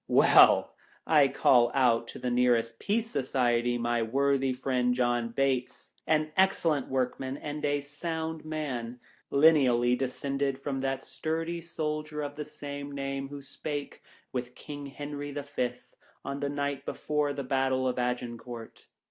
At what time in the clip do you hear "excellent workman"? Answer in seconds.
6.35-7.37